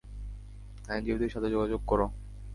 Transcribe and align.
আইনজীবীদের 0.87 1.29
সাথে 1.29 1.49
যোগাযোগ 1.49 1.81
কর। 1.87 1.99